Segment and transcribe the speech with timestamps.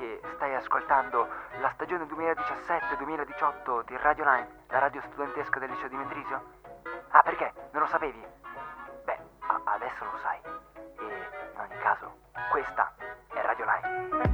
[0.00, 1.28] che stai ascoltando
[1.60, 6.42] la stagione 2017-2018 di Radio Line, la radio studentesca del liceo di Mendrisio?
[7.10, 7.52] Ah, perché?
[7.72, 8.24] Non lo sapevi?
[9.04, 10.40] Beh, a- adesso lo sai.
[10.42, 12.14] E in ogni caso,
[12.50, 12.94] questa
[13.34, 14.29] è Radio Line.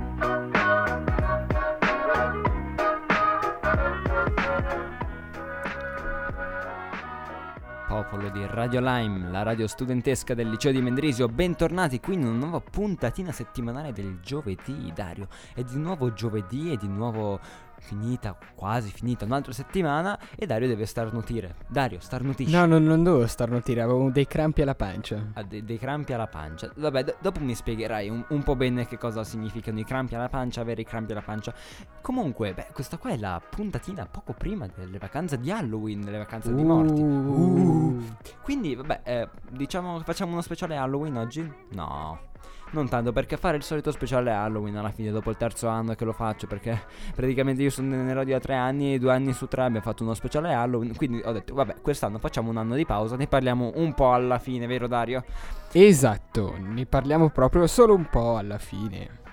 [8.09, 12.37] Popolo di Radio Lime, la radio studentesca del liceo di Mendrisio, bentornati qui in una
[12.37, 15.27] nuova puntatina settimanale del giovedì, Dario.
[15.53, 17.41] È di nuovo giovedì, è di nuovo
[17.79, 21.57] finita, quasi finita un'altra settimana e Dario deve starnutire.
[21.69, 22.51] Dario, starnutisci.
[22.51, 25.31] No, non, non dovevo starnutire, avevo dei crampi alla pancia.
[25.35, 26.71] Ha de- dei crampi alla pancia.
[26.75, 30.29] Vabbè, do- dopo mi spiegherai un-, un po' bene che cosa significano i crampi alla
[30.29, 31.55] pancia, avere i crampi alla pancia.
[32.01, 36.55] Comunque, beh, questa qua è la puntatina poco prima delle vacanze di Halloween, delle vacanze
[36.55, 37.01] di morti.
[37.01, 38.05] Uh.
[38.43, 41.53] Quindi, vabbè, eh, diciamo che facciamo uno speciale Halloween oggi?
[41.71, 42.35] No.
[42.77, 46.05] Non tanto perché fare il solito speciale Halloween alla fine, dopo il terzo anno che
[46.05, 46.79] lo faccio, perché
[47.15, 50.03] praticamente io sono nella radio da tre anni e due anni su tre abbiamo fatto
[50.03, 50.95] uno speciale Halloween.
[50.95, 54.39] Quindi ho detto, vabbè, quest'anno facciamo un anno di pausa, ne parliamo un po' alla
[54.39, 55.25] fine, vero Dario?
[55.73, 59.25] Esatto, ne parliamo proprio solo un po' alla fine.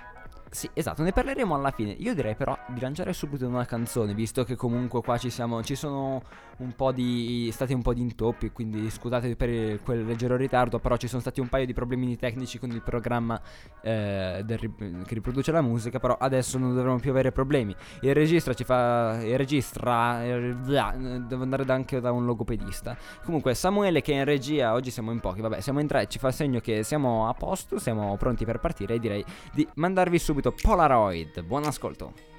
[0.49, 1.91] Sì, esatto, ne parleremo alla fine.
[1.97, 5.63] Io direi però di lanciare subito una canzone, visto che comunque qua ci siamo.
[5.63, 6.21] Ci sono
[6.57, 7.49] un po' di.
[7.51, 10.79] stati un po' di intoppi, quindi scusate per il- quel leggero ritardo.
[10.79, 13.39] Però ci sono stati un paio di problemini tecnici con il programma
[13.81, 14.59] eh, del
[15.05, 15.99] che riproduce la musica.
[15.99, 17.75] Però adesso non dovremo più avere problemi.
[18.01, 19.19] Il regista ci fa.
[19.23, 20.23] Il registra.
[20.23, 22.95] eh, devo andare da- anche da un logopedista.
[23.25, 25.41] Comunque, Samuele, che è in regia, oggi siamo in pochi.
[25.41, 26.07] Vabbè, siamo in tre.
[26.07, 27.79] Ci fa segno che siamo a posto.
[27.79, 28.95] Siamo pronti per partire.
[28.95, 31.41] E direi di mandarvi subito Polaroid.
[31.43, 32.32] Buon ascolto.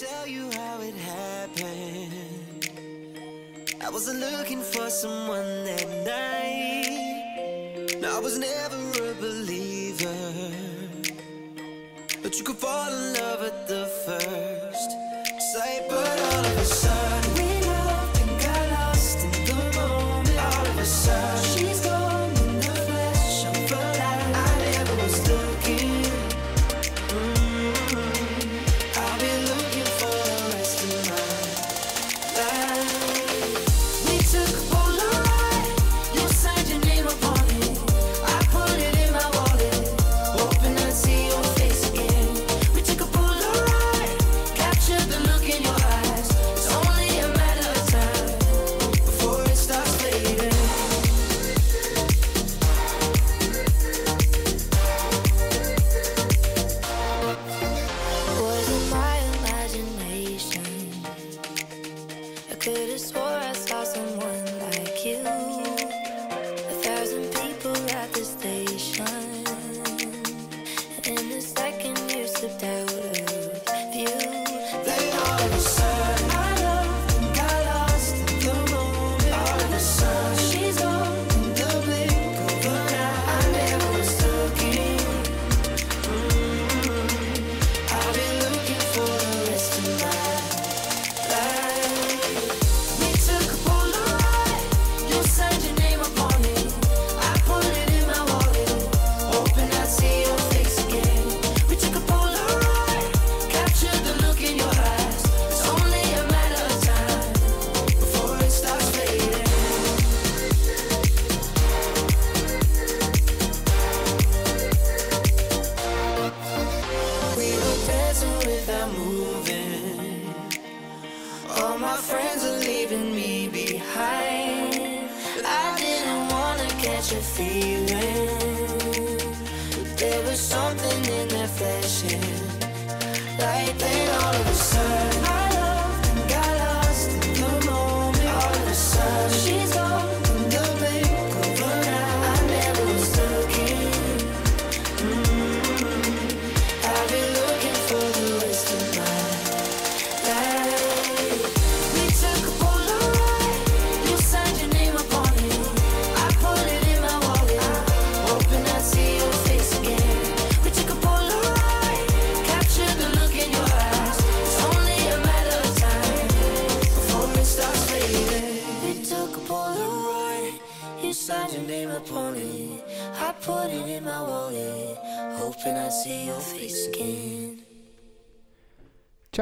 [0.00, 2.68] Tell you how it happened.
[3.80, 7.24] I wasn't looking for someone that night.
[8.04, 10.16] I was never a believer.
[12.22, 14.90] But you could fall in love at the first
[15.52, 15.82] sight.
[15.88, 16.64] But all of a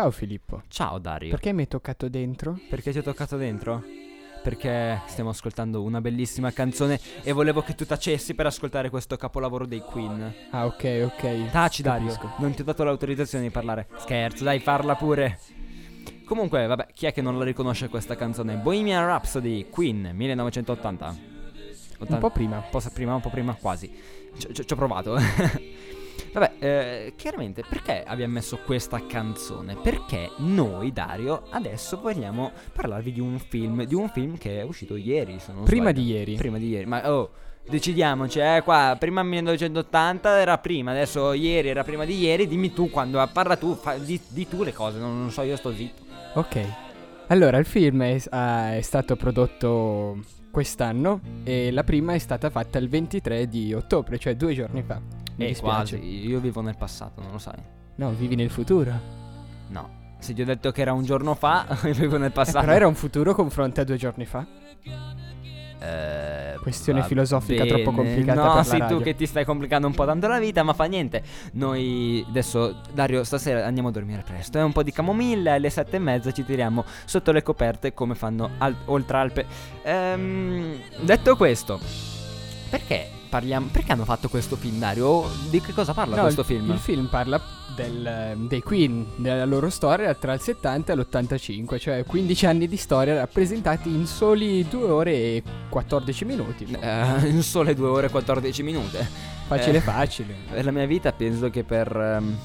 [0.03, 0.63] Ciao Filippo.
[0.67, 1.31] Ciao Dario.
[1.31, 2.59] Perché mi hai toccato dentro?
[2.69, 3.85] Perché ti ho toccato dentro?
[4.43, 9.65] perché stiamo ascoltando una bellissima canzone e volevo che tu tacessi per ascoltare questo capolavoro
[9.65, 10.35] dei Queen.
[10.51, 11.51] Ah, ok, ok.
[11.53, 12.35] Taci Dario, Capisco.
[12.39, 13.87] non ti ho dato l'autorizzazione di parlare.
[13.99, 15.39] Scherzo, dai, parla pure.
[16.25, 18.57] Comunque, vabbè, chi è che non la riconosce questa canzone?
[18.57, 21.17] Bohemian Rhapsody, Queen, 1980.
[22.09, 22.57] Un po' prima.
[22.57, 23.89] Un po' prima, un po' prima, quasi.
[24.37, 25.17] Ci ho provato.
[26.33, 29.77] Vabbè, eh, chiaramente perché abbiamo messo questa canzone?
[29.77, 34.97] Perché noi, Dario, adesso vogliamo parlarvi di un film, di un film che è uscito
[34.97, 36.01] ieri, se non Prima sbaglio.
[36.07, 36.35] di ieri.
[36.37, 37.31] Prima di ieri, ma oh,
[37.69, 42.89] decidiamoci, eh, qua, prima 1980 era prima, adesso ieri era prima di ieri, dimmi tu
[42.89, 46.03] quando, parla tu, fa- di, di tu le cose, non, non so, io sto zitto.
[46.35, 46.65] Ok.
[47.27, 50.19] Allora, il film è, ah, è stato prodotto
[50.51, 55.22] quest'anno e la prima è stata fatta il 23 di ottobre, cioè due giorni fa.
[55.37, 55.97] Mi Eh, dispiace.
[55.99, 57.59] quasi, io vivo nel passato, non lo sai.
[57.97, 58.93] No, vivi nel futuro.
[59.69, 62.61] No, se ti ho detto che era un giorno fa, vivo nel Eh, passato.
[62.61, 64.47] però era un futuro con fronte a due giorni fa.
[65.81, 67.83] Eh, Questione filosofica bene.
[67.83, 70.75] troppo complicata No, sei tu che ti stai complicando un po' tanto la vita, ma
[70.75, 71.23] fa niente.
[71.55, 74.59] Noi adesso, Dario, stasera andiamo a dormire presto.
[74.59, 78.15] È un po' di camomilla alle sette e mezza ci tiriamo sotto le coperte come
[78.15, 79.47] fanno al- oltre Alpe.
[79.83, 81.81] Ehm, detto questo,
[82.71, 83.69] perché parliamo?
[83.73, 85.27] Perché hanno fatto questo film, Dario?
[85.49, 86.71] Di che cosa parla No, questo il, film?
[86.71, 87.41] Il film parla
[87.75, 92.77] del, dei Queen, della loro storia tra il 70 e l'85, cioè 15 anni di
[92.77, 96.77] storia rappresentati in soli 2 ore e 14 minuti.
[96.79, 98.99] Eh, in sole 2 ore e 14 minuti.
[99.47, 99.81] Facile eh.
[99.81, 100.35] facile.
[100.51, 102.37] Per la mia vita penso che per ehm,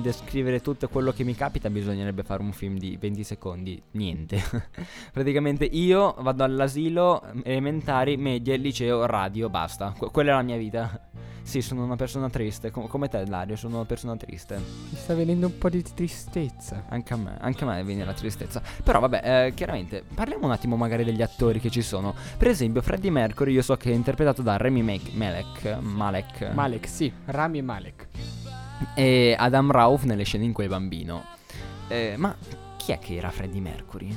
[0.00, 3.80] descrivere tutto quello che mi capita bisognerebbe fare un film di 20 secondi.
[3.92, 4.42] Niente.
[5.12, 9.94] Praticamente io vado all'asilo, elementari, medie, liceo, radio, basta.
[9.96, 11.00] Que- quella è la mia vita.
[11.46, 14.56] Sì, sono una persona triste, com- come te Dario, sono una persona triste.
[14.56, 16.86] Mi sta venendo un po' di tristezza.
[16.88, 18.60] Anche a me, anche a me viene la tristezza.
[18.82, 22.16] Però vabbè, eh, chiaramente, parliamo un attimo magari degli attori che ci sono.
[22.36, 24.82] Per esempio, Freddie Mercury, io so che è interpretato da Remy
[25.12, 25.78] Malek.
[25.78, 26.50] Malek.
[26.52, 28.35] Malek, sì, Rami Malek.
[28.94, 31.24] E Adam Rauf nelle scene in cui è bambino.
[31.88, 32.34] Eh, ma
[32.76, 34.16] chi è che era Freddie Mercury?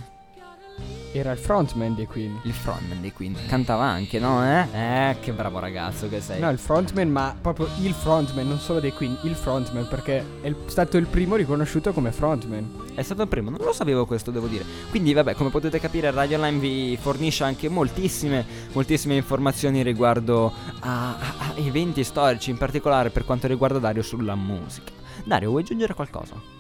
[1.12, 2.40] Era il frontman dei Queen.
[2.44, 3.36] Il frontman dei Queen.
[3.48, 4.44] Cantava anche, no?
[4.46, 4.68] Eh?
[5.10, 6.40] Eh, che bravo ragazzo che sei.
[6.40, 10.54] No, il frontman, ma proprio il frontman, non solo dei Queen, il frontman, perché è
[10.68, 12.88] stato il primo riconosciuto come frontman.
[12.94, 14.64] È stato il primo, non lo sapevo questo, devo dire.
[14.92, 21.10] Quindi, vabbè, come potete capire, Radio Line vi fornisce anche moltissime, moltissime informazioni riguardo a,
[21.18, 24.92] a- a eventi storici, in particolare per quanto riguarda Dario sulla musica.
[25.24, 26.58] Dario, vuoi aggiungere qualcosa?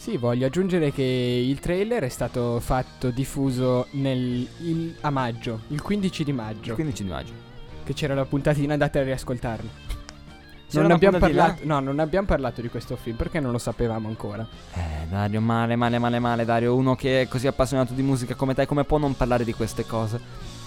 [0.00, 5.82] Sì, voglio aggiungere che il trailer è stato fatto diffuso nel, il- a maggio, il
[5.82, 7.32] 15 di maggio, 15 di maggio.
[7.82, 9.86] che c'era la puntatina, andate a riascoltarla.
[10.70, 14.46] Non abbiamo, parlato, no, non abbiamo parlato di questo film perché non lo sapevamo ancora.
[14.74, 16.74] Eh, Dario, male, male, male, male, Dario.
[16.76, 19.86] Uno che è così appassionato di musica come te, come può non parlare di queste
[19.86, 20.20] cose?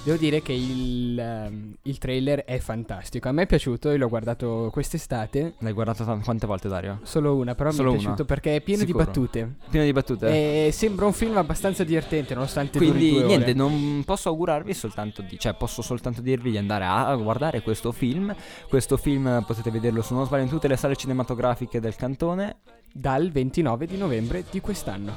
[0.03, 3.29] Devo dire che il, ehm, il trailer è fantastico.
[3.29, 5.53] A me è piaciuto, io l'ho guardato quest'estate.
[5.59, 6.99] L'hai guardato tan- quante volte, Dario?
[7.03, 8.07] Solo una, però Solo mi è una?
[8.07, 8.97] piaciuto perché è pieno Sicuro?
[8.97, 9.53] di battute.
[9.69, 10.67] Pieno di battute.
[10.67, 13.53] E sembra un film abbastanza divertente, nonostante duri Quindi due niente, ore.
[13.53, 18.35] non posso augurarvi soltanto di, cioè posso soltanto dirvi di andare a guardare questo film.
[18.67, 22.55] Questo film potete vederlo se non sbaglio in tutte le sale cinematografiche del cantone.
[22.91, 25.13] Dal 29 di novembre di quest'anno.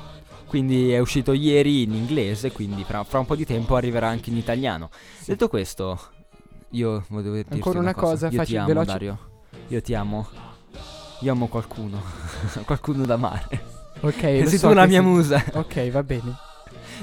[0.54, 4.30] Quindi è uscito ieri in inglese, quindi fra, fra un po' di tempo arriverà anche
[4.30, 4.88] in italiano.
[5.26, 5.98] Detto questo,
[6.68, 8.86] io volevo dirti Ancora una cosa, Io ti amo, veloce.
[8.86, 9.18] Dario.
[9.66, 10.28] Io ti amo.
[11.22, 12.00] Io amo qualcuno.
[12.64, 13.64] qualcuno da amare.
[14.02, 15.06] Ok, sei so tu la mia sì.
[15.06, 15.44] musa.
[15.54, 16.36] Ok, va bene.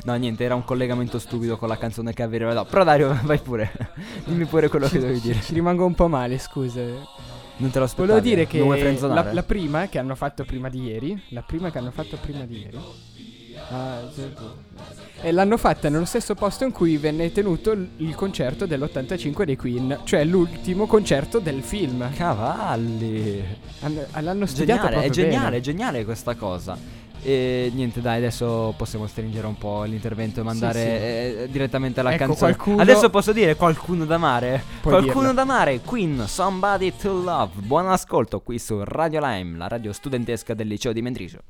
[0.05, 2.69] No, niente, era un collegamento stupido con la canzone che aveva dopo.
[2.69, 3.69] Però Dario, vai pure.
[4.23, 5.41] Dimmi pure quello che dovevi dire.
[5.41, 6.79] Ci rimango un po' male, scusa.
[7.57, 8.07] Non te lo aspettavi.
[8.07, 8.47] Volevo dire eh?
[8.47, 12.15] che la, la prima che hanno fatto prima di ieri, la prima che hanno fatto
[12.15, 12.79] prima di ieri,
[13.13, 13.20] sì,
[15.21, 19.99] e l'hanno fatta nello stesso posto in cui venne tenuto il, concerto dell'85 dei Queen,
[20.03, 22.11] cioè l'ultimo concerto del film.
[22.13, 23.43] Cavalli.
[23.81, 25.57] Hanno- l'hanno studiata Geniale, è geniale, bene.
[25.57, 26.99] è geniale questa cosa.
[27.23, 30.87] E niente, dai, adesso possiamo stringere un po' l'intervento e mandare sì.
[31.43, 32.55] eh, direttamente alla Ecco, canzone.
[32.55, 34.63] qualcuno- Adesso posso dire qualcuno da amare?
[34.81, 35.33] Puoi qualcuno dirlo.
[35.33, 37.51] da amare, Queen, Somebody to Love.
[37.61, 41.41] Buon ascolto qui su Radio Lime, la radio studentesca del liceo di Mendrisio.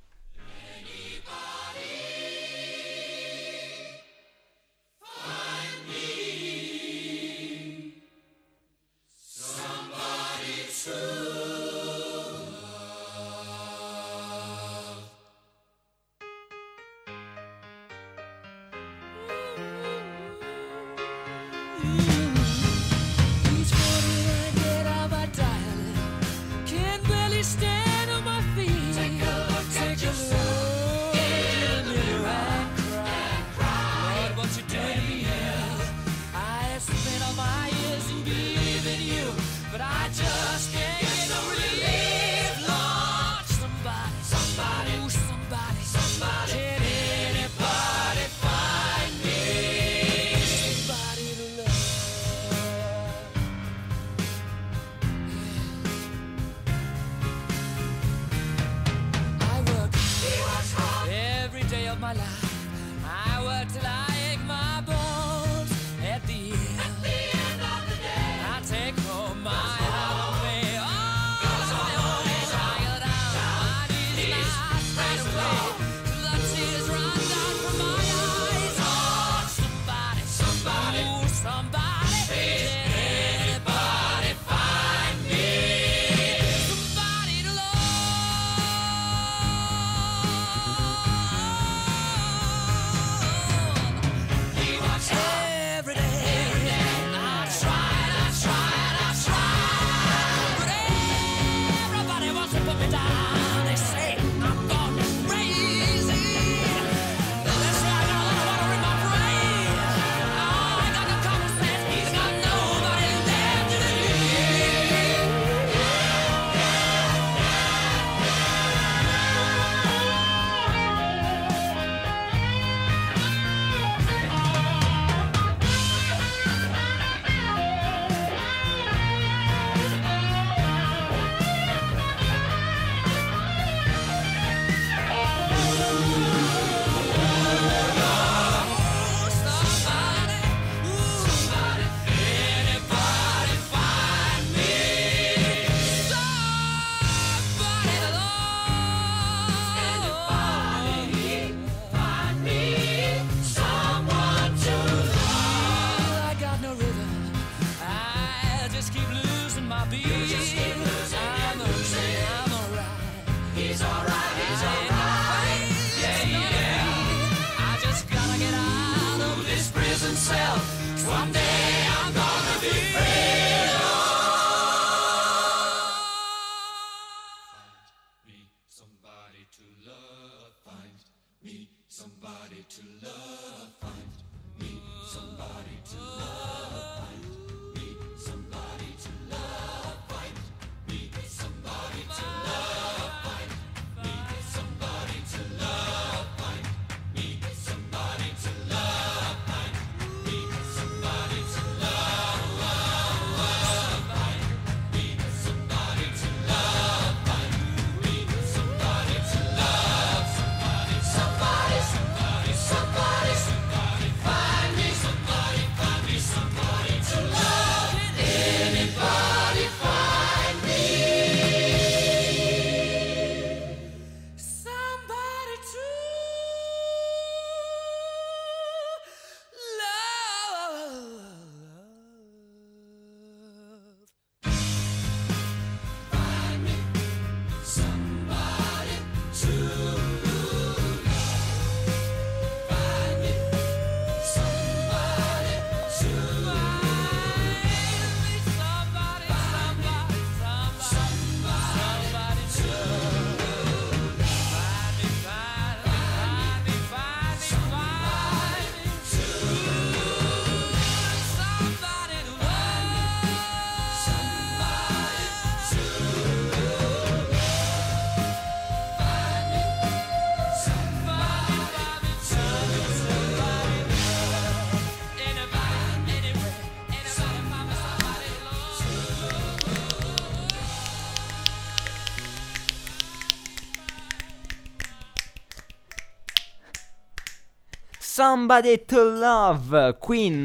[288.24, 290.44] Somebody to Love, Queen,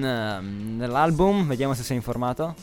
[0.79, 2.55] nell'album, vediamo se sei informato.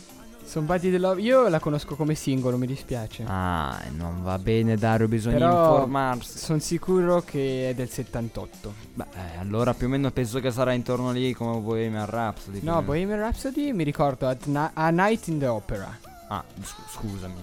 [0.44, 1.22] Somebody the Love.
[1.22, 3.24] Io la conosco come singolo, mi dispiace.
[3.28, 6.40] Ah, non va bene Dario, bisogna Però informarsi.
[6.40, 8.74] sono sicuro che è del 78.
[8.96, 12.62] Beh, eh, allora più o meno penso che sarà intorno lì come Bohemian Rhapsody.
[12.64, 12.82] No.
[12.82, 15.96] Bohemian Rhapsody mi ricordo A Night in the Opera.
[16.34, 17.34] Ah, scu- scusami,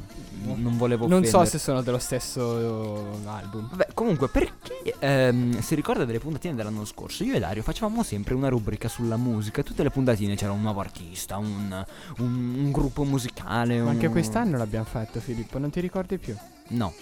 [0.57, 1.51] non volevo Non so offendere.
[1.51, 3.69] se sono dello stesso album.
[3.71, 8.03] Vabbè, comunque, per chi ehm, si ricorda delle puntatine dell'anno scorso, io e Dario facevamo
[8.03, 9.63] sempre una rubrica sulla musica.
[9.63, 11.85] Tutte le puntatine c'era un nuovo artista, un,
[12.19, 13.81] un- un gruppo musicale.
[13.81, 16.35] Ma anche un- quest'anno l'abbiamo fatto, Filippo, non ti ricordi più?
[16.71, 16.93] No,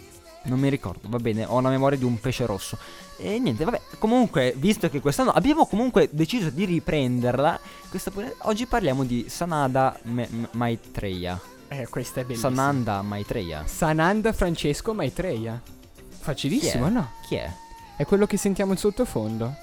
[0.45, 2.77] non mi ricordo, va bene, ho la memoria di un pesce rosso.
[3.17, 9.05] E niente, vabbè, comunque, visto che quest'anno abbiamo comunque deciso di riprenderla, questa oggi parliamo
[9.05, 11.41] di Sanada Me- Maitreya.
[11.69, 12.49] Eh, questa è bellissima.
[12.55, 13.65] Sananda Maitreya.
[13.67, 15.61] Sananda Francesco Maitreya.
[16.21, 16.95] Facilissimo, Chi è?
[16.95, 17.11] no?
[17.27, 17.53] Chi è?
[17.97, 19.55] È quello che sentiamo in sottofondo?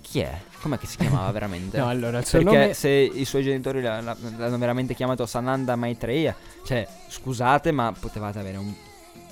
[0.00, 0.38] Chi è?
[0.60, 1.78] Com'è che si chiamava veramente?
[1.78, 2.74] No, allora, il suo Perché nome...
[2.74, 6.34] se i suoi genitori la- la- l'hanno veramente chiamato Sananda Maitreya,
[6.64, 8.72] cioè, scusate, ma potevate avere un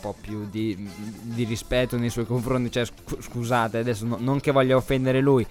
[0.00, 0.90] po' più di,
[1.22, 2.70] di rispetto nei suoi confronti.
[2.70, 5.46] Cioè, scu- scusate, adesso no- non che voglia offendere lui,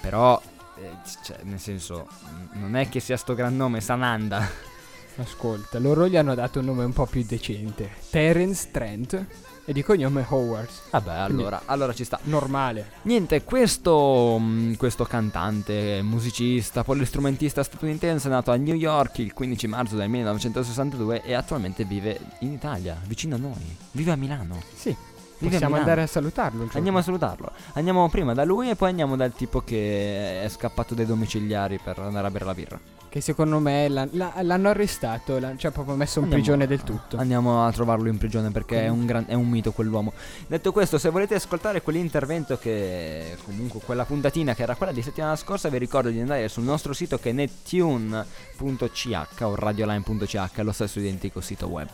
[0.00, 0.40] però,
[0.78, 0.90] eh,
[1.22, 2.06] cioè, nel senso,
[2.52, 4.74] non è che sia sto gran nome, Sananda.
[5.18, 7.90] Ascolta, loro gli hanno dato un nome un po' più decente.
[8.10, 9.26] Terence Trent
[9.64, 10.68] e di cognome Howard.
[10.90, 12.18] Vabbè, allora, allora ci sta.
[12.24, 12.92] Normale.
[13.02, 19.96] Niente, questo, mm, questo cantante, musicista, polistrumentista statunitense nato a New York il 15 marzo
[19.96, 23.76] del 1962 e attualmente vive in Italia, vicino a noi.
[23.92, 24.60] Vive a Milano.
[24.74, 24.94] Sì.
[25.38, 25.76] Vive a Possiamo Milano.
[25.76, 26.68] andare a salutarlo.
[26.72, 27.50] Andiamo a salutarlo.
[27.72, 31.98] Andiamo prima da lui e poi andiamo dal tipo che è scappato dai domiciliari per
[31.98, 32.80] andare a bere la birra.
[33.16, 34.06] Che secondo me la-
[34.42, 37.16] l'hanno arrestato, l'hanno cioè proprio messo in Andiamo- prigione del tutto.
[37.16, 40.12] Andiamo a trovarlo in prigione perché è un, gran- è un mito quell'uomo.
[40.46, 45.34] Detto questo, se volete ascoltare quell'intervento che comunque quella puntatina che era quella di settimana
[45.34, 50.98] scorsa, vi ricordo di andare sul nostro sito che è nettune.ch o radioline.ch, lo stesso
[50.98, 51.88] identico sito web.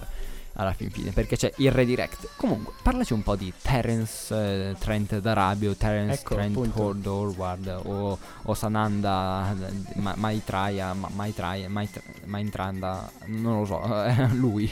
[0.54, 2.28] Alla fin fine, perché c'è il redirect.
[2.36, 6.82] Comunque, parlaci un po' di Terence eh, Trent d'Arabio, Terence Ecco, Trent appunto.
[6.82, 9.56] Hord Howard o, o Sananda
[9.94, 13.80] Ma- Maitraia, Ma- Maitraia, Mait- Maintranda, non lo so,
[14.36, 14.70] lui.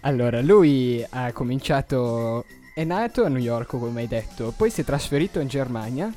[0.00, 2.46] Allora, lui ha cominciato.
[2.74, 6.10] È nato a New York, come hai detto, poi si è trasferito in Germania.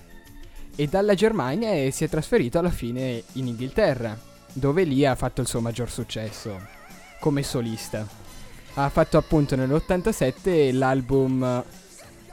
[0.75, 4.17] E dalla Germania eh, si è trasferito alla fine in Inghilterra,
[4.53, 6.59] dove lì ha fatto il suo maggior successo
[7.19, 8.21] come solista.
[8.75, 11.63] Ha fatto appunto nell'87 l'album.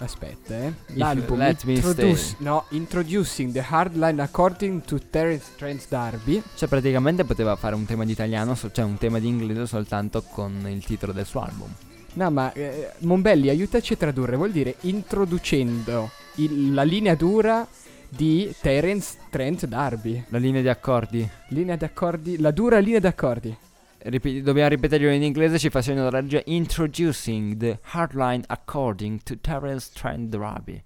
[0.03, 0.73] Aspetta, eh.
[0.95, 6.43] L'album let Introduce- no, Introducing the Hardline According to Terence Trent D'Arby.
[6.55, 10.67] Cioè, praticamente poteva fare un tema di italiano, cioè un tema di inglese soltanto con
[10.67, 11.69] il titolo del suo album.
[12.15, 14.37] No, ma eh, Mombelli, aiutaci a tradurre.
[14.37, 17.67] Vuol dire introducendo il- la linea dura
[18.09, 20.25] di Terence Trent D'Arby.
[20.31, 21.29] La linea di accordi.
[21.49, 23.55] Linea d'accordi, la dura linea d'accordi.
[24.03, 26.41] Ripi- dobbiamo ripeterlo in inglese, ci fa segno dalla regia.
[26.47, 30.83] Introducing the hardline according to Terence Trent D'Arby.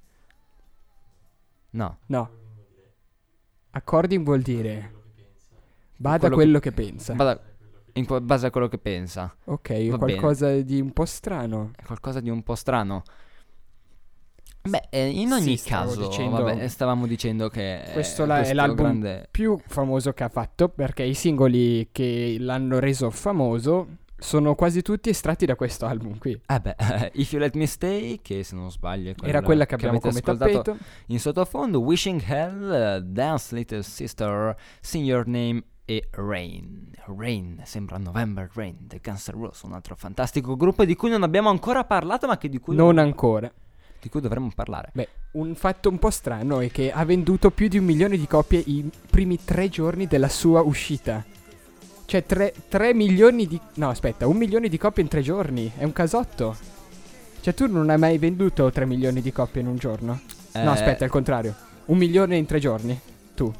[1.70, 1.98] No.
[2.06, 2.30] No.
[3.70, 4.92] According vuol dire
[5.96, 7.14] bada Quello quello, che- che, pensa.
[7.14, 7.40] Vada-
[7.94, 9.34] in qua- base a quello che pensa.
[9.44, 11.70] ok, va qualcosa di un po' strano.
[11.76, 13.02] È qualcosa di un po' strano.
[14.66, 18.34] Beh, eh, in Sì, ogni stavo caso, dicendo- vabbè, stavamo dicendo che Questo eh, là
[18.36, 19.28] è questo l'album grande...
[19.30, 25.10] più famoso che ha fatto perché i singoli che l'hanno reso famoso sono quasi tutti
[25.10, 26.40] estratti da questo album qui.
[26.46, 29.74] Eh beh, If You Let Me Stay, che se non sbaglio è Era quella che
[29.74, 30.78] abbiamo avete come tappeto.
[31.08, 36.90] in sottofondo, Wishing Hell, eh, Dance Little Sister, Sing Your Name e Rain.
[37.18, 41.50] Rain, sembra November Rain, The N' Roses, un altro fantastico gruppo di cui non abbiamo
[41.50, 43.52] ancora parlato, ma che di cui, Non ancora.
[44.04, 44.90] Di cui dovremmo parlare.
[44.92, 48.26] Beh, un fatto un po' strano è che ha venduto più di un milione di
[48.26, 51.24] copie i primi tre giorni della sua uscita.
[52.04, 53.58] Cioè, tre, tre milioni di.
[53.76, 55.72] No, aspetta, un milione di copie in tre giorni.
[55.74, 56.54] È un casotto.
[57.40, 60.20] Cioè, tu non hai mai venduto tre milioni di copie in un giorno?
[60.52, 61.54] No, Eh, aspetta, è il contrario.
[61.86, 63.00] Un milione in tre giorni.
[63.34, 63.50] Tu.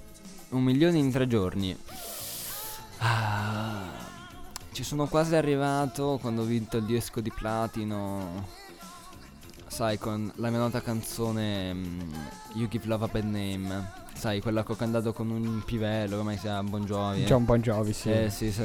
[0.50, 1.74] Un milione in tre giorni.
[2.98, 3.88] Ah,
[4.72, 8.62] ci sono quasi arrivato quando ho vinto il disco di platino.
[9.74, 12.12] Sai, con la mia nota canzone mm,
[12.52, 14.03] You Give Love a Bad Name.
[14.16, 17.22] Sai, quella che ho cantato con un pivello, come si chiama, Bon Jovi.
[17.22, 17.26] eh.
[17.26, 18.10] John Bon Jovi, sì.
[18.10, 18.62] Eh sì, sì,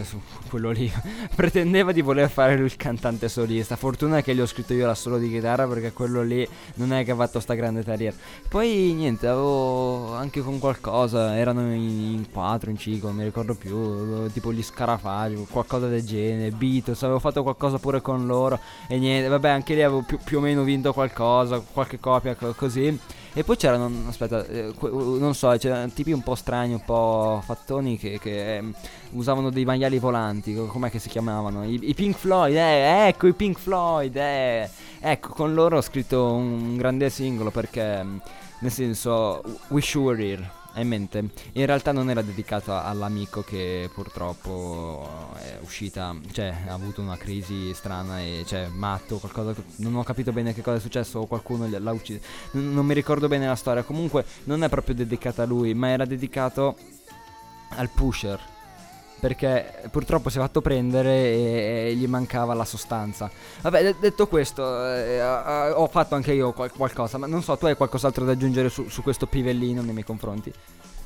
[0.47, 0.89] quello lì.
[1.35, 3.75] Pretendeva di voler fare lui il cantante solista.
[3.75, 7.03] Fortuna che gli ho scritto io la solo di chitarra perché quello lì non è
[7.03, 8.15] che ha fatto sta grande carriera.
[8.47, 13.55] Poi niente, avevo anche con qualcosa, erano in, in quattro, in cinque, non mi ricordo
[13.55, 18.97] più, tipo gli scarafaggi, qualcosa del genere, Beatles, avevo fatto qualcosa pure con loro e
[18.97, 22.97] niente, vabbè, anche lì avevo più, più o meno vinto qualcosa, qualche copia co- così.
[23.33, 27.97] E poi c'erano, aspetta, eh, non so, c'erano tipi un po' strani, un po' fattoni
[27.97, 28.73] che, che, ehm,
[29.11, 31.63] usavano dei maiali volanti, co- com'è che si chiamavano?
[31.63, 34.69] I, i Pink Floyd, eh, ecco i Pink Floyd, eh.
[34.99, 38.17] Ecco, con loro ho scritto un grande singolo perché, mm,
[38.61, 41.29] nel senso, You Were Here, hai in mente?
[41.53, 47.17] In realtà non era dedicato a- all'amico che purtroppo è uscita, cioè ha avuto una
[47.17, 51.25] crisi strana e cioè matto, qualcosa, non ho capito bene che cosa è successo, o
[51.25, 52.19] qualcuno l'ha ucciso,
[52.51, 55.89] non, non mi ricordo bene la storia, comunque non è proprio dedicata a lui, ma
[55.89, 56.75] era dedicato
[57.69, 58.57] al pusher.
[59.19, 63.29] Perché purtroppo si è fatto prendere e, e gli mancava la sostanza.
[63.61, 65.21] Vabbè, de- detto questo, eh, eh,
[65.71, 68.87] ho fatto anche io qual- qualcosa, ma non so, tu hai qualcos'altro da aggiungere su,
[68.87, 70.51] su questo pivellino nei miei confronti?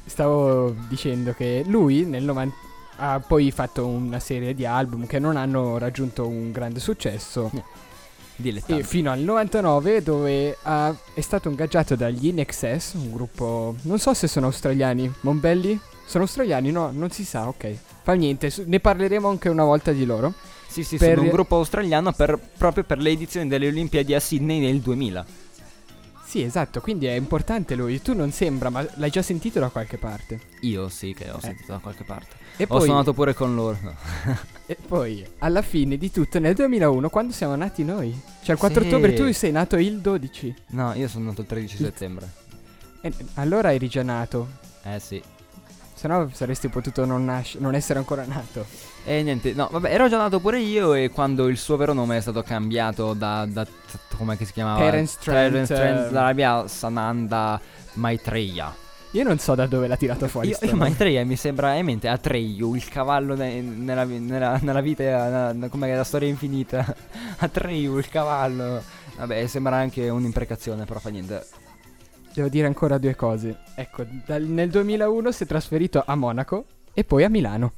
[0.05, 2.55] Stavo dicendo che lui nel 90
[2.97, 7.49] ha poi fatto una serie di album che non hanno raggiunto un grande successo.
[8.35, 8.81] Dilettante.
[8.81, 13.75] E fino al 99 dove ha- è stato ingaggiato dagli In Excess, un gruppo...
[13.83, 15.11] Non so se sono australiani.
[15.21, 15.79] Mombelli?
[16.13, 16.69] Sono australiani?
[16.69, 17.75] No, non si sa, ok.
[18.03, 20.31] Fa niente, su- ne parleremo anche una volta di loro.
[20.67, 24.19] Sì, sì, Per- sono un gruppo australiano per- proprio per le edizioni delle Olimpiadi a
[24.19, 25.25] Sydney nel 2000.
[26.23, 27.99] Sì, esatto, quindi è importante lui.
[27.99, 30.39] Tu non sembra, ma l'hai già sentito da qualche parte.
[30.61, 32.35] Io sì che ho sentito da qualche parte.
[32.57, 33.79] E Ho poi, suonato pure con loro.
[33.81, 33.95] no.
[34.67, 38.15] e poi, alla fine di tutto, nel 2001, quando siamo nati noi?
[38.43, 38.87] Cioè, il 4 Sì.
[38.87, 40.53] ottobre tu sei nato il 12.
[40.67, 42.29] No, io sono nato il 13 settembre.
[43.01, 44.47] E allora eri già nato.
[44.83, 45.19] Eh sì.
[46.03, 48.65] Se no saresti potuto non, nasc- non essere ancora nato.
[49.05, 52.17] E niente, no, vabbè, ero già nato pure io e quando il suo vero nome
[52.17, 53.65] è stato cambiato da, da
[54.17, 54.79] come si chiamava?
[54.79, 56.11] Terence Trent, Terence Trent eh.
[56.11, 57.57] d'Arabia Sananda
[57.93, 58.75] Maitreya.
[59.11, 60.49] Io non so da dove l'ha tirato fuori.
[60.49, 60.75] Io, io.
[60.75, 65.95] Maitreya mi sembra in mente Atreyu, il cavallo ne- nella, nella, nella vita, eh, come
[65.95, 66.85] la storia infinita.
[67.39, 68.83] Atreyu, il cavallo.
[69.15, 71.62] Vabbè, sembra anche un'imprecazione, però fa niente.
[72.33, 73.59] Devo dire ancora due cose.
[73.75, 77.73] Ecco, dal- nel 2001 si è trasferito a Monaco e poi a Milano.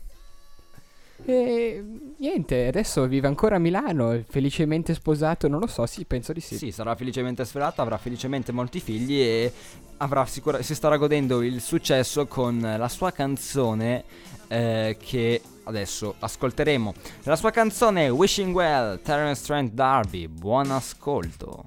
[1.25, 1.83] E
[2.17, 6.57] niente, adesso vive ancora a Milano, felicemente sposato, non lo so, sì, penso di sì.
[6.57, 9.51] Sì, sarà felicemente sferato, avrà felicemente molti figli e
[9.97, 14.03] avrà sicura- si starà godendo il successo con la sua canzone
[14.47, 16.93] eh, che adesso ascolteremo.
[17.23, 20.27] La sua canzone Wishing Well, Terence Trent D'Arby.
[20.27, 21.63] Buon ascolto.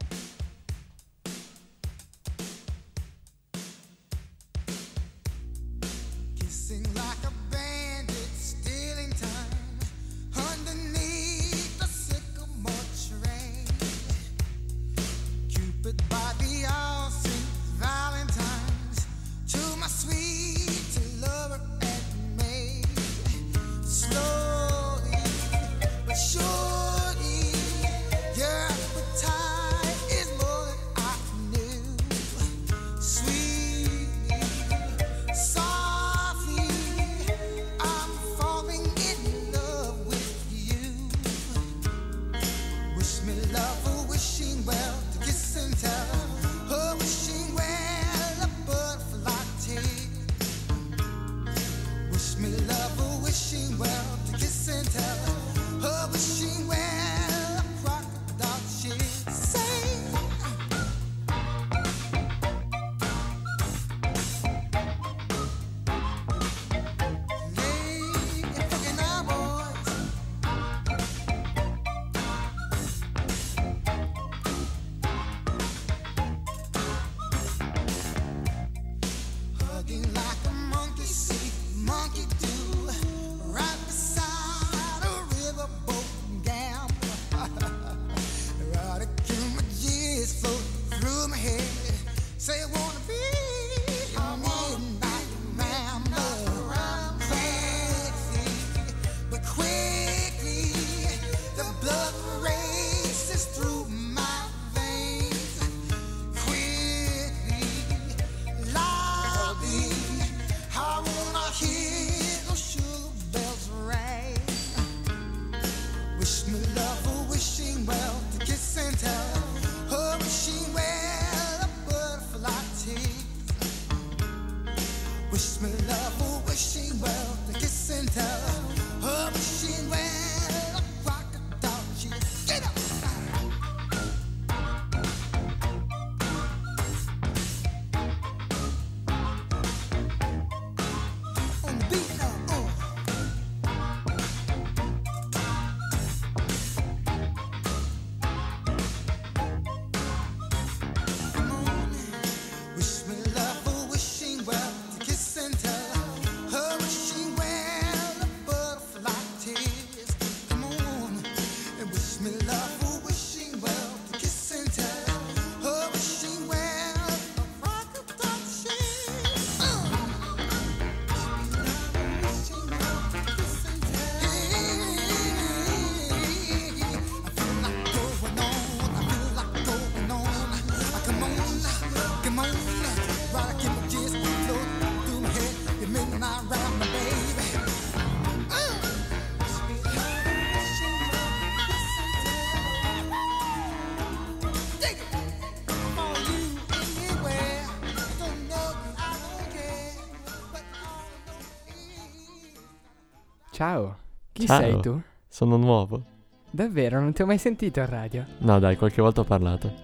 [203.58, 203.96] Ciao,
[204.30, 204.60] chi Ciao.
[204.60, 205.02] sei tu?
[205.26, 206.00] Sono nuovo.
[206.48, 208.24] Davvero, non ti ho mai sentito in radio.
[208.38, 209.74] No, dai, qualche volta ho parlato.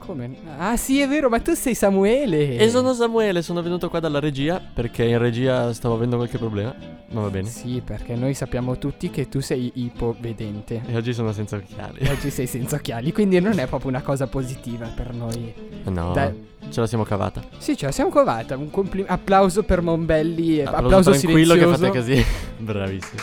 [0.00, 0.30] Come?
[0.58, 2.56] Ah sì, è vero, ma tu sei Samuele.
[2.56, 6.74] E sono Samuele, sono venuto qua dalla regia perché in regia stavo avendo qualche problema.
[7.10, 7.48] Ma va bene.
[7.48, 10.82] Sì, perché noi sappiamo tutti che tu sei ipovedente.
[10.86, 11.98] E oggi sono senza occhiali.
[11.98, 15.52] E oggi sei senza occhiali, quindi non è proprio una cosa positiva per noi.
[15.84, 16.46] No, Dai.
[16.70, 17.42] ce la siamo cavata.
[17.58, 18.56] Sì, ce la siamo covata.
[18.56, 20.58] Un compli- applauso per Mombelli.
[20.58, 21.80] e Applauso, applauso tranquillo silenzioso.
[21.82, 22.24] che fate così.
[22.64, 23.22] Bravissimo.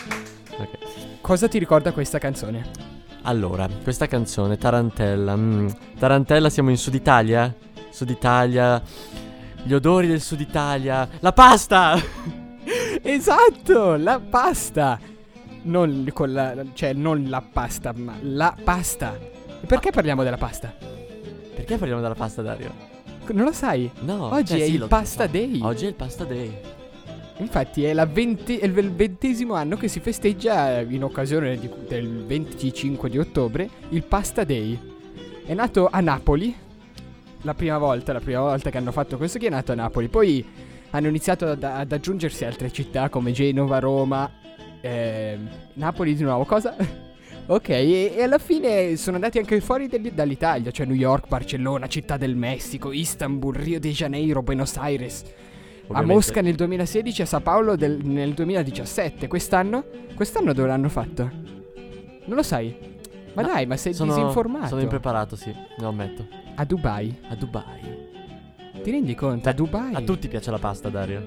[0.59, 0.67] Ok.
[1.21, 2.95] Cosa ti ricorda questa canzone?
[3.27, 5.35] Allora, questa canzone, Tarantella.
[5.35, 5.67] mm,
[5.99, 7.53] Tarantella, siamo in Sud Italia?
[7.89, 8.81] Sud Italia.
[9.63, 11.07] Gli odori del Sud Italia.
[11.19, 11.99] La pasta!
[12.99, 14.99] Esatto, la pasta.
[15.63, 19.15] Non con la, cioè non la pasta, ma la pasta.
[19.15, 20.73] E perché parliamo della pasta?
[21.55, 22.73] Perché parliamo della pasta, Dario?
[23.27, 23.89] Non lo sai?
[24.01, 24.33] No.
[24.33, 25.31] Oggi cioè, è sì, il pasta so.
[25.31, 25.59] day.
[25.61, 26.76] Oggi è il pasta day.
[27.39, 33.09] Infatti è, 20 è il ventesimo anno che si festeggia in occasione di- del 25
[33.09, 34.77] di ottobre il Pasta Day.
[35.45, 36.53] È nato a Napoli,
[37.41, 40.07] la prima volta, la prima volta che hanno fatto questo che è nato a Napoli.
[40.07, 40.43] Poi
[40.89, 44.29] hanno iniziato ad, ad aggiungersi altre città come Genova, Roma,
[44.81, 46.43] ehm, Napoli di nuovo.
[46.43, 46.75] Cosa?
[47.45, 51.87] ok, e, e alla fine sono andati anche fuori degli- dall'Italia, cioè New York, Barcellona,
[51.87, 55.23] Città del Messico, Istanbul, Rio de Janeiro, Buenos Aires.
[55.87, 59.27] A Ovviamente- Mosca nel 2016 e a Sao Paolo del- nel 2017.
[59.27, 59.85] Quest'anno?
[60.15, 61.29] Quest'anno dove l'hanno fatto?
[62.25, 62.75] Non lo sai?
[63.33, 64.67] Ma No, dai, ma sei sono, disinformato.
[64.67, 66.27] Sono impreparato, sì, lo ammetto.
[66.55, 67.15] a Dubai.
[67.29, 68.05] A Dubai.
[68.83, 69.47] Ti rendi conto?
[69.47, 69.93] a Dubai.
[69.93, 71.23] A tutti piace la pasta, Dario.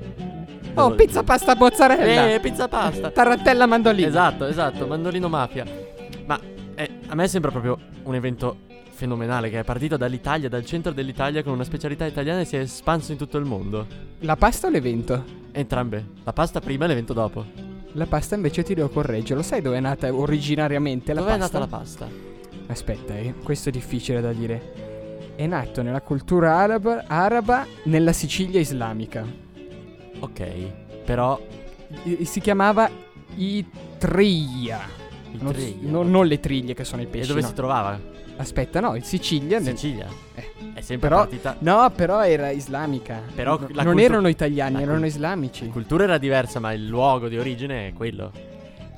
[0.74, 2.32] Oh, Devo- pizza, pasta, mozzarella.
[2.34, 3.10] Eh, pizza pasta.
[3.12, 4.08] Tarantella, mandolina.
[4.08, 5.64] Esatto, esatto, mandolino mafia.
[6.26, 6.38] Ma
[6.74, 8.56] eh, a me sembra proprio un evento
[9.04, 12.60] fenomenale che è partito dall'Italia, dal centro dell'Italia con una specialità italiana e si è
[12.60, 13.86] espanso in tutto il mondo.
[14.20, 15.24] La pasta o l'evento?
[15.52, 16.04] Entrambe.
[16.22, 17.46] La pasta prima e l'evento dopo.
[17.92, 19.36] La pasta invece ti devo correggere.
[19.36, 21.58] Lo sai dove è nata originariamente la Dove è pasta?
[21.58, 22.08] nata la pasta?
[22.66, 25.32] Aspetta, eh, questo è difficile da dire.
[25.34, 29.24] È nato nella cultura araba, araba nella Sicilia islamica.
[30.18, 30.42] Ok.
[31.06, 31.40] Però
[32.04, 32.88] I- si chiamava
[33.34, 34.80] Itria.
[35.32, 35.90] i Non, triglia.
[35.90, 37.28] non- non le triglie che sono i E pesci.
[37.28, 37.46] dove no.
[37.46, 37.98] si trovava?
[38.40, 39.58] Aspetta, no, in Sicilia.
[39.58, 40.08] nel- Sicilia.
[40.34, 40.48] Eh.
[40.74, 41.56] È sempre Però- partita.
[41.60, 43.20] No, però era islamica.
[43.34, 45.66] Però No- non cultu- erano italiani, la erano islamici.
[45.66, 48.32] La cultura era diversa, ma il luogo di origine è quello.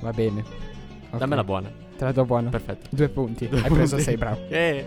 [0.01, 0.43] Va bene.
[1.09, 1.69] Ok, Dammela buona.
[1.97, 2.49] Te la do buona.
[2.49, 2.87] Perfetto.
[2.95, 3.47] Due punti.
[3.47, 4.03] Due Hai preso punti.
[4.03, 4.39] sei, bravo.
[4.49, 4.85] Eh.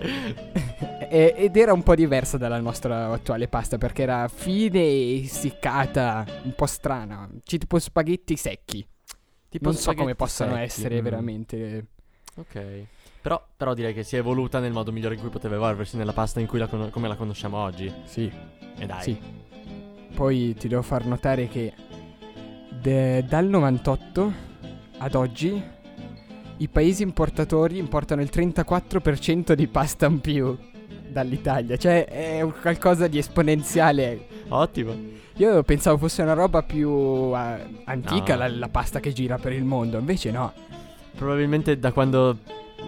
[1.09, 6.25] E- ed era un po' diversa dalla nostra attuale pasta perché era fine e essiccata,
[6.43, 7.29] un po' strana.
[7.45, 8.85] C- tipo spaghetti secchi.
[9.49, 11.05] Tipo non so come possono secchi, essere mm.
[11.05, 11.87] veramente.
[12.37, 12.85] Ok.
[13.27, 16.13] Però, però direi che si è evoluta nel modo migliore in cui poteva evolversi nella
[16.13, 17.93] pasta in cui la cono- come la conosciamo oggi.
[18.05, 18.31] Sì.
[18.79, 19.03] E dai.
[19.03, 19.19] Sì.
[20.15, 21.73] Poi ti devo far notare che
[22.71, 24.33] de- dal 98
[24.99, 25.61] ad oggi
[26.59, 30.57] i paesi importatori importano il 34% di pasta in più
[31.09, 31.77] dall'Italia.
[31.77, 34.25] Cioè è un qualcosa di esponenziale.
[34.51, 34.95] Ottimo.
[35.39, 38.39] Io pensavo fosse una roba più ah, antica No.
[38.39, 40.53] la, la pasta che gira per il mondo, invece no.
[41.17, 42.39] Probabilmente da quando.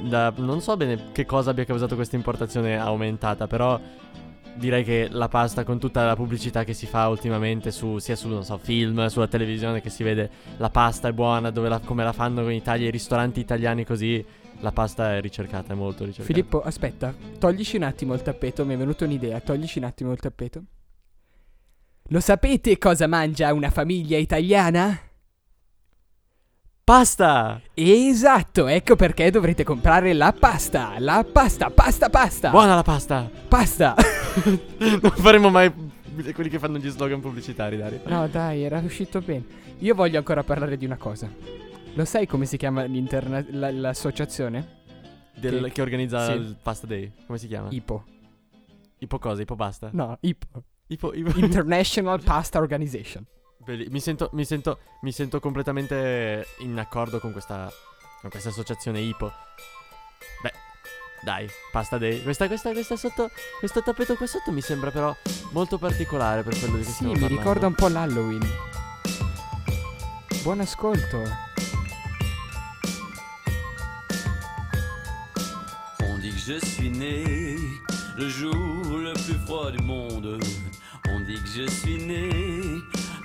[0.02, 3.80] Da- non so bene che cosa abbia causato questa importazione aumentata, però.
[4.54, 8.40] Direi che la pasta con tutta la pubblicità che si fa ultimamente su, sia su,
[8.42, 12.40] so, film, sulla televisione che si vede la pasta è buona, la- come la fanno
[12.48, 14.24] in Italia, i ristoranti italiani così,
[14.58, 16.26] la pasta è ricercata, è molto ricercata.
[16.26, 20.18] Filippo, aspetta, toglici un attimo il tappeto, mi è venuta un'idea, toglici un attimo il
[20.18, 20.62] tappeto.
[22.08, 24.98] Lo sapete cosa mangia una famiglia italiana?
[26.88, 27.60] Pasta!
[27.74, 32.48] Esatto, ecco perché dovrete comprare la pasta, la pasta, pasta, pasta.
[32.48, 33.30] Buona la pasta!
[33.46, 33.94] Pasta.
[34.80, 35.70] non faremo mai
[36.32, 38.00] quelli che fanno gli slogan pubblicitari, Dario.
[38.06, 39.44] no, dai, era uscito bene.
[39.80, 41.30] Io voglio ancora parlare di una cosa.
[41.92, 44.76] Lo sai come si chiama la- l'associazione?
[45.34, 46.32] Del- Che- che organizza sì.
[46.32, 47.12] il Pasta Day.
[47.26, 47.68] Come si chiama?
[47.70, 48.04] IPO.
[49.00, 49.42] Ipo cosa?
[49.42, 49.90] Ipo basta?
[49.92, 50.62] No, IPO.
[50.86, 53.26] Ipo, Ipo- International Pasta Organization.
[53.68, 57.70] Belli- mi, sento, mi, sento, mi sento completamente in accordo con questa,
[58.22, 59.30] con questa associazione Ipo.
[60.42, 60.52] Beh,
[61.20, 62.22] dai, Pasta Day.
[62.22, 65.14] Questa, questa, questa sotto, questo tappeto qua sotto mi sembra però
[65.50, 67.42] molto particolare per quello di cui Sì, stiamo mi parlando.
[67.42, 68.50] ricorda un po' l'Halloween.
[70.42, 71.22] Buon ascolto.
[76.04, 77.22] On dit que je suis né
[78.16, 80.38] le jour le plus froid du monde.
[81.10, 82.30] On dit que je suis né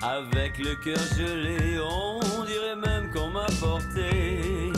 [0.04, 1.80] avec le cœur gelé.
[1.80, 4.72] On dirait même qu'on m'a porté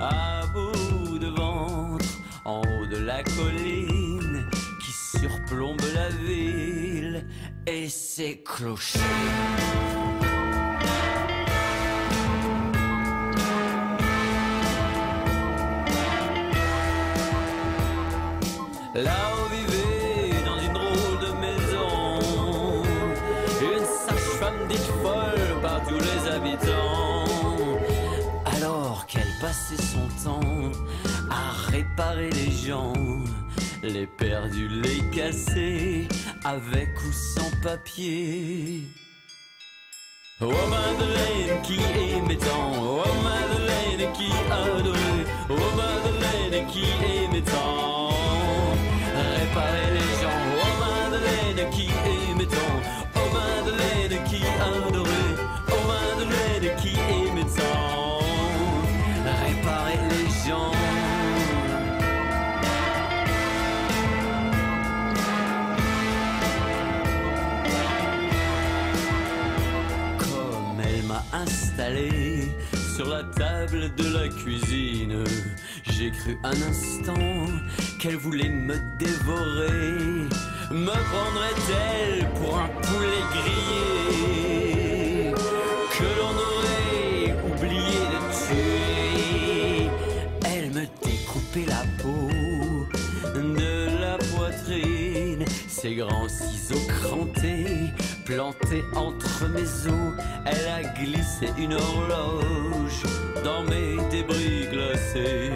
[0.00, 2.04] à bout de ventre
[2.44, 4.48] en haut de la colline
[4.80, 7.26] qui surplombe la ville
[7.66, 9.00] et ses clochers.
[29.56, 30.70] Passé son temps
[31.30, 32.92] à réparer les gens,
[33.82, 36.08] les perdus, les cassés,
[36.44, 38.82] avec ou sans papier.
[40.40, 46.84] Oh Madeleine qui aimait tant, oh Madeleine qui adorait, oh Madeleine qui
[47.24, 48.10] aimait tant,
[49.38, 51.88] réparer les gens, oh Madeleine qui
[72.96, 75.22] sur la table de la cuisine,
[75.90, 77.46] j'ai cru un instant
[78.00, 80.26] qu'elle voulait me dévorer.
[80.70, 85.32] Me prendrait-elle pour un poulet grillé
[85.96, 89.90] que l'on aurait oublié de tuer?
[90.44, 91.82] Elle me découpait la
[95.86, 97.92] ses grands ciseaux crantés,
[98.24, 100.14] plantés entre mes os.
[100.44, 103.02] Elle a glissé une horloge
[103.44, 105.52] dans mes débris glacés,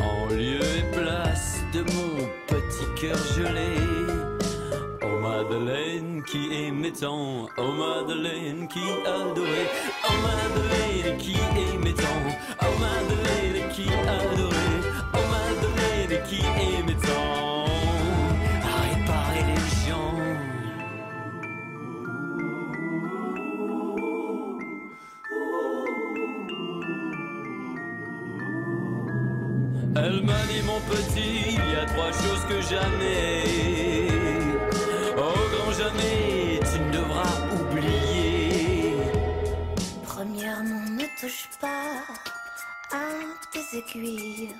[0.00, 3.76] en lieu et place de mon petit cœur gelé.
[5.02, 9.70] Oh Madeleine qui aimait tant, oh Madeleine qui adorait,
[10.08, 11.36] oh Madeleine qui
[11.72, 12.24] aimait tant,
[12.60, 14.80] oh Madeleine qui adorait,
[15.14, 17.33] oh Madeleine qui aimait tant,
[32.48, 34.08] que jamais,
[35.16, 38.96] oh grand jamais, tu ne devras oublier.
[40.06, 42.02] Premièrement, ne touche pas
[42.92, 43.04] à
[43.52, 44.54] tes aiguilles.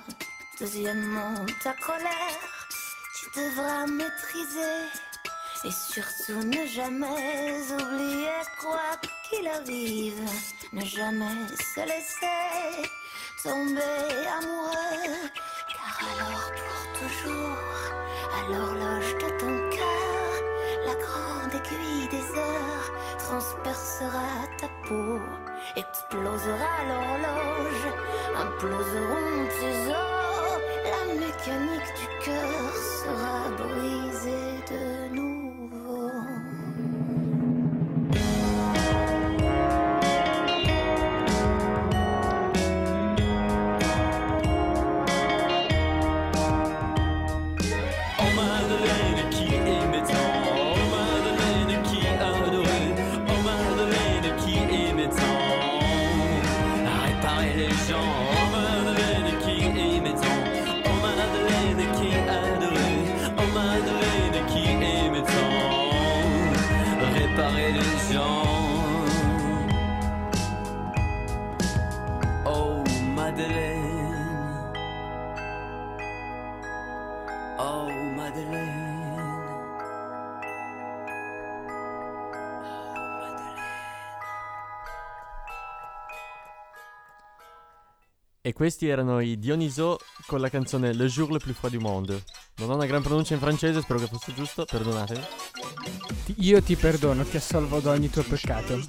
[0.59, 2.67] Deuxièmement, ta colère,
[3.17, 4.81] tu devras maîtriser.
[5.65, 8.91] Et surtout, ne jamais oublier quoi
[9.29, 10.21] qu'il arrive.
[10.73, 12.89] Ne jamais se laisser
[13.43, 15.29] tomber amoureux.
[15.99, 17.57] Alors, pour toujours,
[18.33, 20.31] à l'horloge de ton cœur,
[20.85, 24.27] la grande aiguille des heures transpercera
[24.57, 25.19] ta peau,
[25.77, 27.85] explosera l'horloge,
[28.35, 30.59] imploseront tes os.
[30.91, 35.34] La mécanique du cœur sera brisée de nouveau.
[88.45, 92.21] E questi erano i Dioniso con la canzone Le jour le plus froid du monde.
[92.57, 95.19] Non ho una gran pronuncia in francese, spero che fosse giusto, perdonatemi.
[96.41, 98.79] Io ti perdono, ti assolvo da ogni tuo peccato.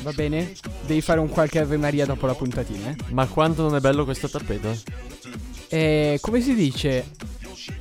[0.00, 0.54] Va bene?
[0.86, 2.96] Devi fare un qualche Ave Maria dopo la puntatina, eh?
[3.10, 4.74] Ma quanto non è bello questo tappeto?
[5.68, 7.10] E come si dice?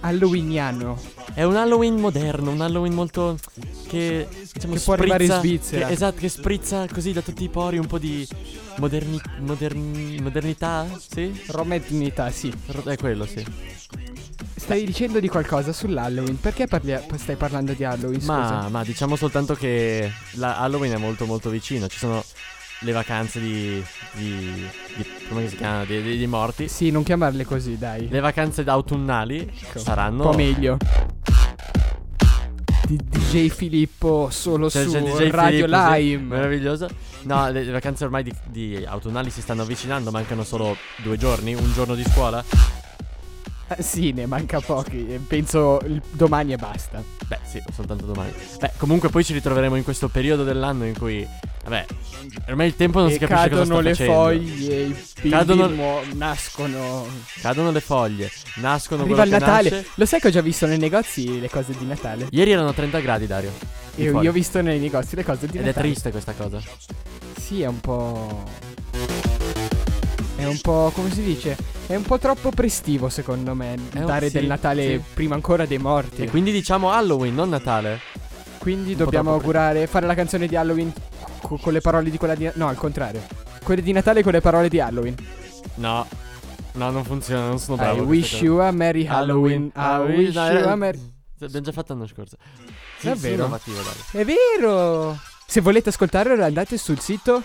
[0.01, 0.99] Halloweeniano.
[1.33, 3.37] È un Halloween moderno, un Halloween molto
[3.87, 5.87] che diciamo Che può arrivare in sprizza- Svizzera.
[5.87, 8.27] che- esatto, che sprizza così da tutti i pori un po' di
[8.77, 11.43] moderni- moderni- modernità, sì?
[11.47, 12.53] Romednità, sì.
[12.67, 13.45] Ro- È quello, sì.
[14.55, 16.39] Stai dicendo di qualcosa sull'Halloween?
[16.39, 18.23] Perché parli- stai parlando di Halloween?
[18.25, 21.87] Ma, ma diciamo soltanto che la Halloween è molto molto vicino.
[21.87, 22.23] Ci sono
[22.81, 23.83] le vacanze di.
[24.13, 25.83] di, di- come si chiama?
[25.85, 26.67] Di, di- di morti.
[26.67, 28.07] Sì, non chiamarle così, dai.
[28.07, 30.23] Le vacanze autunnali Ecco, saranno.
[30.25, 30.77] Un po' meglio.
[32.91, 36.23] Di DJ Filippo solo C'è- su c'è Radio Filippo, sì, Lime.
[36.23, 36.89] meraviglioso.
[37.21, 40.11] No, le, le vacanze ormai di, di autunnali si stanno avvicinando.
[40.11, 42.43] Mancano solo due giorni, un giorno di scuola.
[43.79, 45.19] Sì, ne manca pochi.
[45.27, 47.01] Penso il- domani e basta.
[47.27, 48.31] Beh, sì, soltanto domani.
[48.59, 51.25] Beh, comunque poi ci ritroveremo in questo periodo dell'anno in cui.
[51.63, 51.85] Vabbè,
[52.47, 54.13] ormai il tempo non e si capisce cosa sta cadono le facendo.
[54.13, 57.05] foglie, i bimbi Cadono- mo- nascono.
[57.41, 59.69] Cadono le foglie, nascono Arriva il quello che Natale.
[59.69, 59.87] nasce.
[59.95, 62.27] Lo sai che ho già visto nei negozi le cose di Natale?
[62.31, 63.51] Ieri erano 30 gradi, Dario.
[63.95, 65.87] Io, io ho visto nei negozi le cose di Ed è Natale.
[65.87, 66.59] triste questa cosa.
[67.39, 68.43] Sì, è un po'.
[70.35, 71.55] È un po', come si dice?
[71.91, 75.03] È un po' troppo prestivo secondo me un- dare sì, del Natale sì.
[75.13, 76.21] prima ancora dei morti.
[76.21, 77.99] E quindi diciamo Halloween, non Natale.
[78.59, 80.93] Quindi un dobbiamo augurare, fare la canzone di Halloween
[81.41, 82.49] co- con le parole di quella di...
[82.53, 83.21] No, al contrario.
[83.61, 85.15] Quelle di Natale con le parole di Halloween.
[85.75, 86.07] No.
[86.75, 88.03] No, non funziona, non sono I bravo.
[88.03, 89.13] a wish you a Merry cose.
[89.17, 89.71] Halloween.
[89.75, 91.13] I wish no, you a Merry...
[91.39, 92.37] L'abbiamo già fatto l'anno scorso.
[92.99, 94.21] Sì, innovativo, dai.
[94.21, 95.19] È vero!
[95.45, 97.43] Se volete ascoltarlo andate sul sito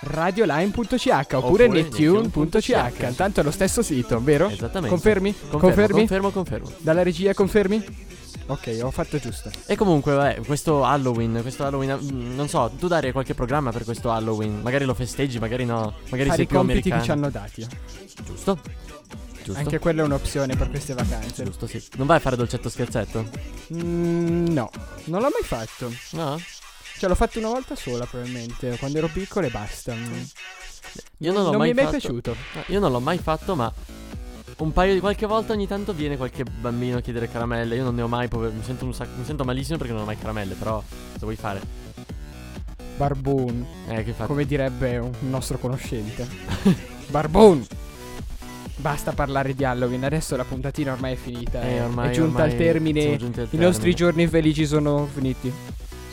[0.00, 3.14] radiolime.ch oppure, nettune.ch nettune.ch.
[3.14, 4.48] Tanto è lo stesso sito, vero?
[4.48, 4.88] Esattamente.
[4.88, 5.32] Confermi?
[5.32, 5.98] Confermo, Confermi?
[5.98, 6.72] Confermo, confermo.
[6.78, 8.06] Dalla regia confermi?
[8.46, 9.50] Ok, ho fatto giusto.
[9.66, 13.84] E comunque, vabbè, questo Halloween, questo Halloween, mm, non so, tu hai qualche programma per
[13.84, 14.60] questo Halloween?
[14.62, 15.94] Magari lo festeggi, magari no.
[16.08, 17.66] Magari Fare sei i più compiti che ci hanno dati.
[18.24, 18.58] Giusto?
[19.44, 19.60] Giusto?
[19.60, 21.44] Anche quella è un'opzione per queste vacanze.
[21.44, 21.82] Giusto, sì.
[21.96, 23.28] Non vai a fare dolcetto scherzetto?
[23.74, 24.70] Mm, no,
[25.04, 25.92] non l'ho mai fatto.
[26.12, 26.40] No?
[26.98, 28.76] Cioè, l'ho fatto una volta sola, probabilmente.
[28.78, 29.94] Quando ero piccolo e basta.
[29.94, 30.22] Mm.
[31.18, 31.98] Io non l'ho non mai mi è mai fatto.
[31.98, 32.36] piaciuto.
[32.54, 33.72] No, io non l'ho mai fatto, ma
[34.58, 37.76] un paio di qualche volta ogni tanto viene qualche bambino a chiedere caramelle.
[37.76, 40.06] Io non ne ho mai, pover- mi sento sacco, mi sento malissimo perché non ho
[40.06, 40.82] mai caramelle, però
[41.12, 41.60] cosa vuoi fare?
[42.96, 44.26] Barbone, Eh, che fai?
[44.26, 46.26] come direbbe un nostro conoscente.
[47.08, 47.64] Barbone!
[48.76, 51.62] Basta parlare di Halloween, adesso la puntatina ormai è finita.
[51.62, 51.80] Eh, eh.
[51.82, 53.00] ormai- è giunta ormai al termine.
[53.00, 53.94] I nostri termine.
[53.94, 55.52] giorni felici sono finiti.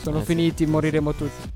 [0.06, 0.26] Sono Eh, sì.
[0.26, 1.50] finiti, moriremo tutti.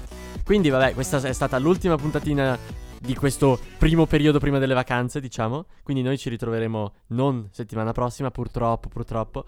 [0.45, 2.59] Quindi, vabbè, questa è stata l'ultima puntatina
[3.01, 5.67] di questo primo periodo prima delle vacanze, diciamo.
[5.85, 9.45] Quindi noi ci ritroveremo non settimana prossima, purtroppo, purtroppo,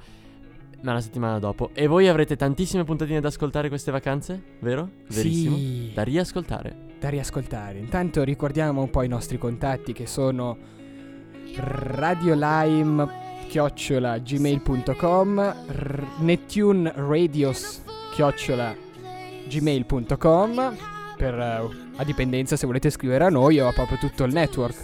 [0.82, 1.70] ma la settimana dopo.
[1.74, 4.88] E voi avrete tantissime puntatine da ascoltare queste vacanze, vero?
[5.08, 5.56] Verissimo.
[5.56, 6.76] Sì, Da riascoltare.
[7.00, 7.78] da riascoltare.
[7.80, 10.56] Intanto ricordiamo un po' i nostri contatti che sono
[11.56, 17.82] radiolime chiocciola gmail.com r- Nettune Radios
[18.14, 18.74] chiocciola
[19.48, 20.76] gmail.com
[21.16, 24.76] per eh, a dipendenza se volete scrivere a noi o a proprio tutto il network.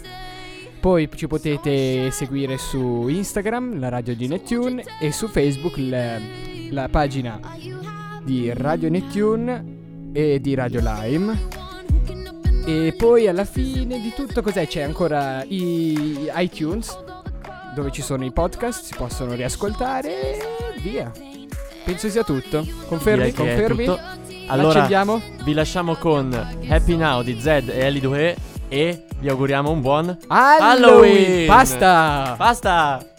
[0.81, 6.89] Poi ci potete seguire su Instagram, la radio di Nettune, e su Facebook le- la
[6.89, 7.41] pagina
[8.23, 9.77] di Radio Nettune
[10.13, 11.57] e di Radio Lime.
[12.65, 14.67] E poi alla fine di tutto cos'è?
[14.69, 16.97] C'è ancora i iTunes
[17.75, 21.11] dove ci sono i podcast, si possono riascoltare e via.
[21.85, 22.67] Penso sia tutto.
[22.87, 23.25] Confermi?
[23.25, 23.85] Che è Confermi?
[23.85, 24.18] tutto.
[24.49, 25.21] Allora, L'accendiamo?
[25.45, 26.33] vi lasciamo con
[26.69, 28.37] Happy Now di Zed e Ellie Due
[28.69, 31.47] e vi auguriamo un buon Halloween!
[31.47, 32.35] Basta!
[32.37, 32.99] Basta!
[33.03, 33.18] You're